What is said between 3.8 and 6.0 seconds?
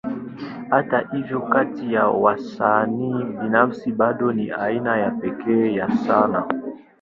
bado ni aina ya pekee ya